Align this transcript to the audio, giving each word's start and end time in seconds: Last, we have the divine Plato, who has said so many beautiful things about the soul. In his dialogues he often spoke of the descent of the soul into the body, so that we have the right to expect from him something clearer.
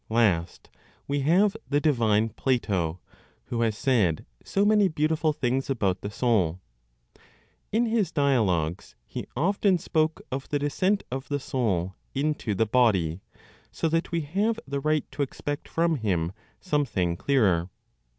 Last, 0.09 0.71
we 1.07 1.19
have 1.19 1.55
the 1.69 1.79
divine 1.79 2.29
Plato, 2.29 2.99
who 3.45 3.61
has 3.61 3.77
said 3.77 4.25
so 4.43 4.65
many 4.65 4.87
beautiful 4.87 5.31
things 5.31 5.69
about 5.69 6.01
the 6.01 6.09
soul. 6.09 6.59
In 7.71 7.85
his 7.85 8.11
dialogues 8.11 8.95
he 9.05 9.27
often 9.35 9.77
spoke 9.77 10.19
of 10.31 10.49
the 10.49 10.57
descent 10.57 11.03
of 11.11 11.27
the 11.29 11.39
soul 11.39 11.93
into 12.15 12.55
the 12.55 12.65
body, 12.65 13.21
so 13.71 13.87
that 13.89 14.11
we 14.11 14.21
have 14.21 14.59
the 14.67 14.79
right 14.79 15.05
to 15.11 15.21
expect 15.21 15.67
from 15.67 15.97
him 15.97 16.31
something 16.59 17.15
clearer. 17.15 17.69